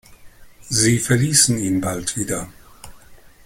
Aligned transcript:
Sie 0.67 0.97
verließen 0.97 1.59
ihn 1.59 1.79
bald 1.79 2.17
wieder. 2.17 2.49